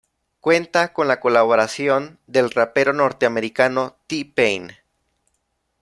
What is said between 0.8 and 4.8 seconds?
con la colaboración del rapero norteamericano T-Pain.